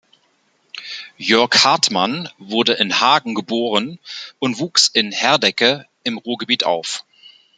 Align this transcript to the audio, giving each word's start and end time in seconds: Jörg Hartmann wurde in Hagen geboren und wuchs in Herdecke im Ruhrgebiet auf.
Jörg 1.19 1.63
Hartmann 1.63 2.27
wurde 2.39 2.73
in 2.73 2.99
Hagen 3.01 3.35
geboren 3.35 3.99
und 4.39 4.57
wuchs 4.57 4.87
in 4.87 5.11
Herdecke 5.11 5.85
im 6.03 6.17
Ruhrgebiet 6.17 6.63
auf. 6.63 7.05